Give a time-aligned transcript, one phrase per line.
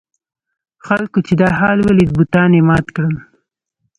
[0.85, 3.15] خلکو چې دا حال ولید بتان یې مات کړل.